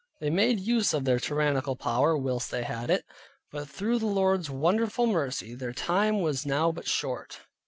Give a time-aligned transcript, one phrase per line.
[0.19, 3.05] They made use of their tyrannical power whilst they had it;
[3.51, 7.41] but through the Lord's wonderful mercy, their time was now but short.